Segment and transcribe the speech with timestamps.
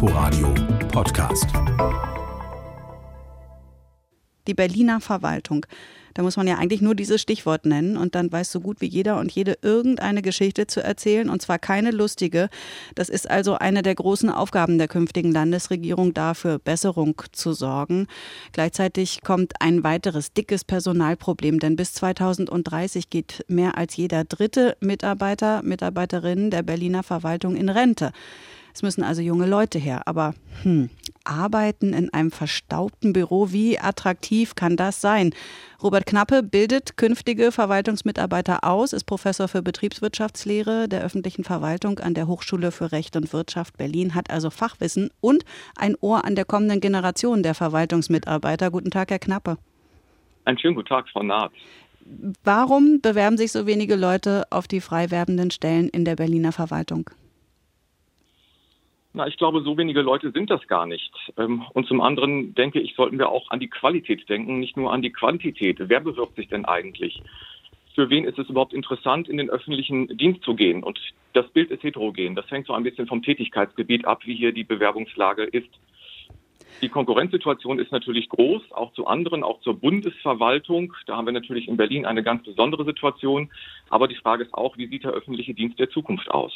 [0.00, 0.54] Inforadio
[0.92, 1.48] Podcast.
[4.46, 5.66] Die Berliner Verwaltung.
[6.14, 8.86] Da muss man ja eigentlich nur dieses Stichwort nennen und dann weiß so gut wie
[8.86, 12.48] jeder und jede irgendeine Geschichte zu erzählen und zwar keine lustige.
[12.94, 18.06] Das ist also eine der großen Aufgaben der künftigen Landesregierung, dafür Besserung zu sorgen.
[18.52, 25.62] Gleichzeitig kommt ein weiteres dickes Personalproblem, denn bis 2030 geht mehr als jeder dritte Mitarbeiter,
[25.64, 28.12] Mitarbeiterin der Berliner Verwaltung in Rente.
[28.78, 30.02] Es müssen also junge Leute her.
[30.06, 30.88] Aber hm,
[31.24, 35.34] arbeiten in einem verstaubten Büro, wie attraktiv kann das sein?
[35.82, 42.28] Robert Knappe bildet künftige Verwaltungsmitarbeiter aus, ist Professor für Betriebswirtschaftslehre der öffentlichen Verwaltung an der
[42.28, 45.44] Hochschule für Recht und Wirtschaft Berlin, hat also Fachwissen und
[45.76, 48.70] ein Ohr an der kommenden Generation der Verwaltungsmitarbeiter.
[48.70, 49.58] Guten Tag, Herr Knappe.
[50.44, 51.50] Einen schönen guten Tag, Frau Naht.
[52.44, 57.10] Warum bewerben sich so wenige Leute auf die frei werdenden Stellen in der Berliner Verwaltung?
[59.18, 61.12] Na, ich glaube, so wenige Leute sind das gar nicht.
[61.36, 64.92] Ähm, und zum anderen denke ich, sollten wir auch an die Qualität denken, nicht nur
[64.92, 65.76] an die Quantität.
[65.80, 67.20] Wer bewirbt sich denn eigentlich?
[67.96, 70.84] Für wen ist es überhaupt interessant, in den öffentlichen Dienst zu gehen?
[70.84, 71.00] Und
[71.32, 72.36] das Bild ist heterogen.
[72.36, 75.70] Das hängt so ein bisschen vom Tätigkeitsgebiet ab, wie hier die Bewerbungslage ist.
[76.80, 80.92] Die Konkurrenzsituation ist natürlich groß, auch zu anderen, auch zur Bundesverwaltung.
[81.06, 83.50] Da haben wir natürlich in Berlin eine ganz besondere Situation.
[83.90, 86.52] Aber die Frage ist auch, wie sieht der öffentliche Dienst der Zukunft aus?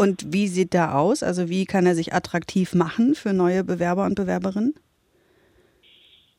[0.00, 1.22] Und wie sieht der aus?
[1.22, 4.72] Also wie kann er sich attraktiv machen für neue Bewerber und Bewerberinnen?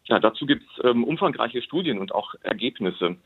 [0.05, 3.17] Ja, dazu gibt es ähm, umfangreiche Studien und auch Ergebnisse.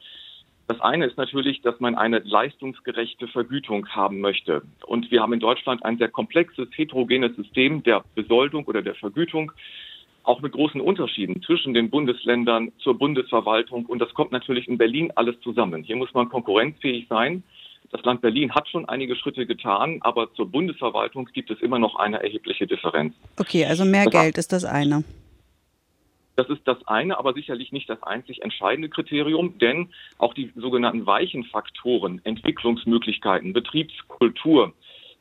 [0.67, 4.63] Das eine ist natürlich, dass man eine leistungsgerechte Vergütung haben möchte.
[4.85, 9.53] Und wir haben in Deutschland ein sehr komplexes, heterogenes System der Besoldung oder der Vergütung,
[10.23, 13.85] auch mit großen Unterschieden zwischen den Bundesländern zur Bundesverwaltung.
[13.85, 15.83] Und das kommt natürlich in Berlin alles zusammen.
[15.83, 17.43] Hier muss man konkurrenzfähig sein.
[17.91, 21.95] Das Land Berlin hat schon einige Schritte getan, aber zur Bundesverwaltung gibt es immer noch
[21.95, 23.13] eine erhebliche Differenz.
[23.37, 25.03] Okay, also mehr das Geld ist das eine.
[26.35, 31.05] Das ist das eine, aber sicherlich nicht das einzig entscheidende Kriterium, denn auch die sogenannten
[31.05, 34.73] weichen Faktoren, Entwicklungsmöglichkeiten, Betriebskultur,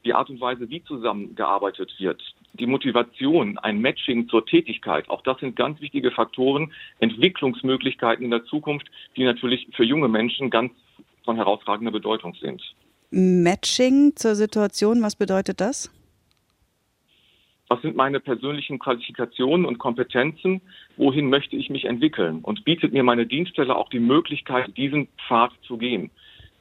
[0.05, 2.21] die Art und Weise, wie zusammengearbeitet wird,
[2.55, 8.45] die Motivation, ein Matching zur Tätigkeit, auch das sind ganz wichtige Faktoren, Entwicklungsmöglichkeiten in der
[8.45, 10.73] Zukunft, die natürlich für junge Menschen ganz
[11.25, 12.63] von herausragender Bedeutung sind.
[13.11, 15.91] Matching zur Situation, was bedeutet das?
[17.69, 20.61] Was sind meine persönlichen Qualifikationen und Kompetenzen?
[20.97, 22.41] Wohin möchte ich mich entwickeln?
[22.43, 26.11] Und bietet mir meine Dienststelle auch die Möglichkeit, diesen Pfad zu gehen?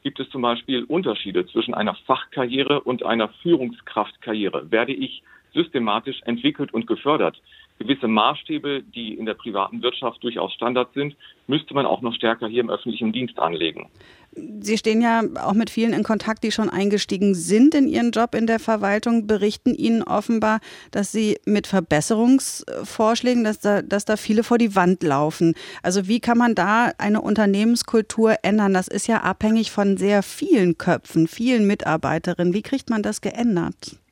[0.03, 4.72] Gibt es zum Beispiel Unterschiede zwischen einer Fachkarriere und einer Führungskraftkarriere?
[4.72, 7.41] Werde ich systematisch entwickelt und gefördert?
[7.79, 11.16] Gewisse Maßstäbe, die in der privaten Wirtschaft durchaus Standard sind,
[11.47, 13.89] müsste man auch noch stärker hier im öffentlichen Dienst anlegen.
[14.35, 18.33] Sie stehen ja auch mit vielen in Kontakt, die schon eingestiegen sind in ihren Job
[18.33, 24.44] in der Verwaltung, berichten Ihnen offenbar, dass Sie mit Verbesserungsvorschlägen, dass da, dass da viele
[24.44, 25.53] vor die Wand laufen.
[25.83, 28.73] Also wie kann man da eine Unternehmenskultur ändern?
[28.73, 32.53] Das ist ja abhängig von sehr vielen Köpfen, vielen Mitarbeiterinnen.
[32.53, 34.02] Wie kriegt man das geändert?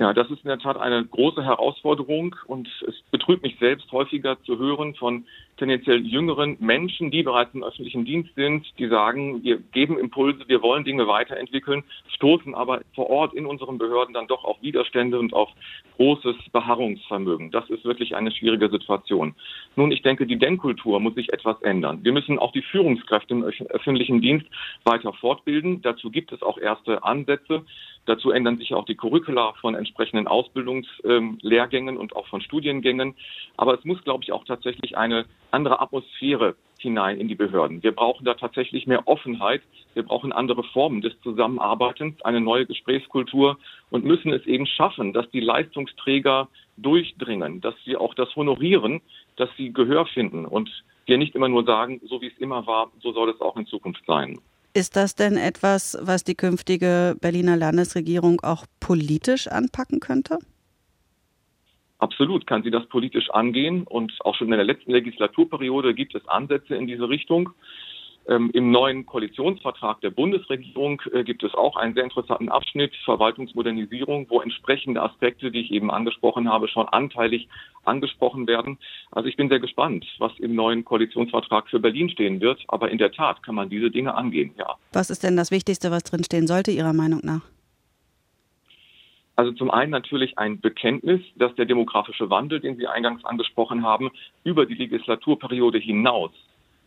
[0.00, 4.42] Ja, das ist in der Tat eine große Herausforderung und es betrübt mich selbst häufiger
[4.44, 5.26] zu hören von
[5.58, 10.62] tendenziell jüngeren Menschen, die bereits im öffentlichen Dienst sind, die sagen, wir geben Impulse, wir
[10.62, 11.84] wollen Dinge weiterentwickeln,
[12.14, 15.50] stoßen aber vor Ort in unseren Behörden dann doch auf Widerstände und auf
[15.98, 17.50] großes Beharrungsvermögen.
[17.50, 19.34] Das ist wirklich eine schwierige Situation.
[19.76, 21.98] Nun, ich denke, die Denkkultur muss sich etwas ändern.
[22.04, 24.46] Wir müssen auch die Führungskräfte im öffentlichen Dienst
[24.84, 25.82] weiter fortbilden.
[25.82, 27.66] Dazu gibt es auch erste Ansätze.
[28.06, 33.16] Dazu ändern sich auch die Curricula von entsprechenden Ausbildungslehrgängen und auch von Studiengängen.
[33.56, 37.82] Aber es muss, glaube ich, auch tatsächlich eine andere Atmosphäre hinein in die Behörden.
[37.82, 39.62] Wir brauchen da tatsächlich mehr Offenheit.
[39.92, 43.58] Wir brauchen andere Formen des Zusammenarbeitens, eine neue Gesprächskultur
[43.90, 46.48] und müssen es eben schaffen, dass die Leistungsträger
[46.78, 49.02] durchdringen, dass sie auch das honorieren,
[49.36, 50.70] dass sie Gehör finden und
[51.06, 53.66] wir nicht immer nur sagen, so wie es immer war, so soll es auch in
[53.66, 54.38] Zukunft sein.
[54.72, 60.38] Ist das denn etwas, was die künftige Berliner Landesregierung auch politisch anpacken könnte?
[61.98, 66.26] Absolut kann sie das politisch angehen und auch schon in der letzten Legislaturperiode gibt es
[66.28, 67.50] Ansätze in diese Richtung.
[68.30, 74.26] Ähm, Im neuen Koalitionsvertrag der Bundesregierung äh, gibt es auch einen sehr interessanten Abschnitt Verwaltungsmodernisierung,
[74.30, 77.48] wo entsprechende Aspekte, die ich eben angesprochen habe, schon anteilig
[77.84, 78.78] angesprochen werden.
[79.10, 82.60] Also ich bin sehr gespannt, was im neuen Koalitionsvertrag für Berlin stehen wird.
[82.68, 84.76] Aber in der Tat kann man diese Dinge angehen, ja.
[84.92, 87.40] Was ist denn das Wichtigste, was drin stehen sollte, Ihrer Meinung nach?
[89.34, 94.10] Also zum einen natürlich ein Bekenntnis, dass der demografische Wandel, den Sie eingangs angesprochen haben,
[94.44, 96.30] über die Legislaturperiode hinaus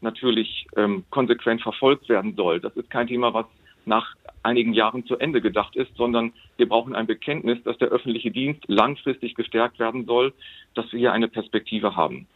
[0.03, 2.59] natürlich ähm, konsequent verfolgt werden soll.
[2.59, 3.45] Das ist kein Thema, was
[3.85, 8.31] nach einigen Jahren zu Ende gedacht ist, sondern wir brauchen ein Bekenntnis, dass der öffentliche
[8.31, 10.33] Dienst langfristig gestärkt werden soll,
[10.75, 12.27] dass wir hier eine Perspektive haben.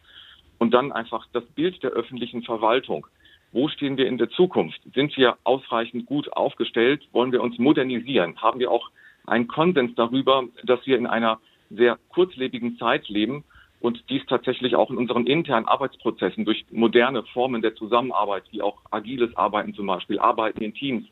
[0.58, 3.06] Und dann einfach das Bild der öffentlichen Verwaltung.
[3.52, 4.82] Wo stehen wir in der Zukunft?
[4.94, 7.08] Sind wir ausreichend gut aufgestellt?
[7.12, 8.42] Wollen wir uns modernisieren?
[8.42, 8.90] Haben wir auch
[9.26, 13.44] einen Konsens darüber, dass wir in einer sehr kurzlebigen Zeit leben
[13.80, 18.78] und dies tatsächlich auch in unseren internen Arbeitsprozessen durch moderne Formen der Zusammenarbeit, wie auch
[18.92, 21.06] agiles Arbeiten zum Beispiel, Arbeiten in Teams,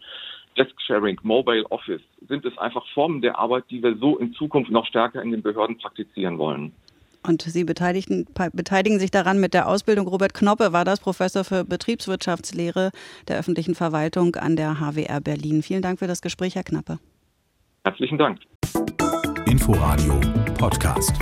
[0.57, 4.85] Desk-Sharing, Mobile Office, sind es einfach Formen der Arbeit, die wir so in Zukunft noch
[4.85, 6.71] stärker in den Behörden praktizieren wollen.
[7.27, 10.07] Und Sie beteiligen, beteiligen sich daran mit der Ausbildung.
[10.07, 12.91] Robert Knoppe war das Professor für Betriebswirtschaftslehre
[13.27, 15.63] der öffentlichen Verwaltung an der HWR Berlin.
[15.63, 16.99] Vielen Dank für das Gespräch, Herr Knappe.
[17.83, 18.39] Herzlichen Dank.
[19.47, 20.19] Inforadio
[20.57, 21.13] Podcast.